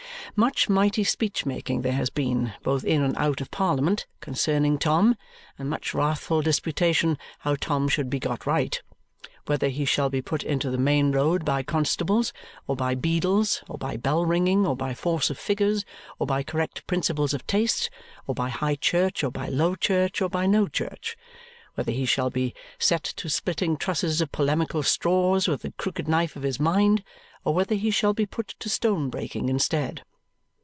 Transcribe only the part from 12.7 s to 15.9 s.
by beadles, or by bell ringing, or by force of figures,